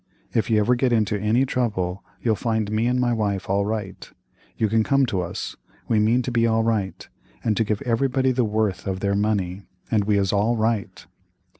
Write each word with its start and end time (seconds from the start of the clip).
If 0.33 0.49
you 0.49 0.59
ever 0.59 0.73
get 0.73 0.91
into 0.91 1.15
any 1.21 1.45
trouble 1.45 2.03
you'll 2.23 2.35
find 2.35 2.71
me 2.71 2.87
and 2.87 2.99
my 2.99 3.13
wife 3.13 3.47
all 3.47 3.67
right; 3.67 4.11
you 4.57 4.67
can 4.67 4.81
come 4.83 5.05
to 5.05 5.21
us—we 5.21 5.99
mean 5.99 6.23
to 6.23 6.31
be 6.31 6.47
all 6.47 6.63
right, 6.63 7.07
and 7.43 7.55
to 7.55 7.63
give 7.63 7.83
everybody 7.83 8.31
the 8.31 8.43
worth 8.43 8.87
of 8.87 8.99
their 8.99 9.13
money, 9.13 9.61
and 9.91 10.05
we 10.05 10.17
is 10.17 10.33
all 10.33 10.57
right." 10.57 11.05